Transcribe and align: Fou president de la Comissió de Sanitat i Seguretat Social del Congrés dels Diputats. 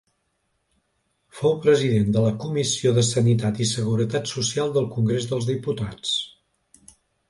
Fou 1.39 1.53
president 1.65 2.09
de 2.17 2.25
la 2.25 2.33
Comissió 2.45 2.95
de 2.97 3.05
Sanitat 3.11 3.63
i 3.67 3.71
Seguretat 3.75 4.35
Social 4.35 4.77
del 4.81 4.93
Congrés 4.99 5.33
dels 5.33 5.51
Diputats. 5.57 6.21